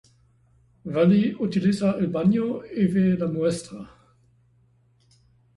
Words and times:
Wally 0.83 1.35
utiliza 1.39 1.91
el 1.99 2.07
baño 2.07 2.65
y 2.65 2.87
ve 2.87 3.15
la 3.19 3.27
muestra. 3.27 3.87